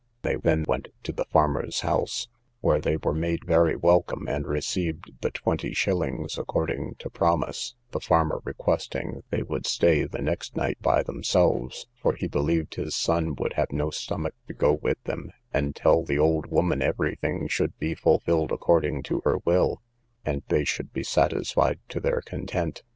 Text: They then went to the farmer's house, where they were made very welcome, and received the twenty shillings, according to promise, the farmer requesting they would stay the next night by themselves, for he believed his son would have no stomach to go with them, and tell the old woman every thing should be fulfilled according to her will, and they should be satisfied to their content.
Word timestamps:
They 0.23 0.35
then 0.37 0.65
went 0.67 0.87
to 1.03 1.11
the 1.11 1.25
farmer's 1.31 1.81
house, 1.81 2.27
where 2.61 2.81
they 2.81 2.97
were 2.97 3.13
made 3.13 3.45
very 3.45 3.75
welcome, 3.75 4.27
and 4.27 4.47
received 4.47 5.11
the 5.21 5.29
twenty 5.29 5.73
shillings, 5.75 6.39
according 6.39 6.95
to 6.97 7.11
promise, 7.11 7.75
the 7.91 7.99
farmer 7.99 8.41
requesting 8.43 9.21
they 9.29 9.43
would 9.43 9.67
stay 9.67 10.05
the 10.05 10.19
next 10.19 10.55
night 10.57 10.81
by 10.81 11.03
themselves, 11.03 11.85
for 12.01 12.15
he 12.15 12.27
believed 12.27 12.73
his 12.73 12.95
son 12.95 13.35
would 13.35 13.53
have 13.53 13.71
no 13.71 13.91
stomach 13.91 14.33
to 14.47 14.55
go 14.55 14.73
with 14.81 14.99
them, 15.03 15.33
and 15.53 15.75
tell 15.75 16.03
the 16.03 16.17
old 16.17 16.47
woman 16.47 16.81
every 16.81 17.15
thing 17.15 17.47
should 17.47 17.77
be 17.77 17.93
fulfilled 17.93 18.51
according 18.51 19.03
to 19.03 19.21
her 19.23 19.37
will, 19.45 19.83
and 20.25 20.41
they 20.47 20.63
should 20.63 20.91
be 20.91 21.03
satisfied 21.03 21.77
to 21.89 21.99
their 21.99 22.21
content. 22.21 22.81